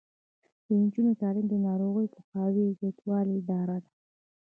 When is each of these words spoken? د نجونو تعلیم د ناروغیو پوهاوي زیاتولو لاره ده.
د 0.65 0.67
نجونو 0.81 1.11
تعلیم 1.21 1.45
د 1.49 1.55
ناروغیو 1.67 2.13
پوهاوي 2.15 2.65
زیاتولو 2.79 3.45
لاره 3.49 3.77
ده. 3.83 3.89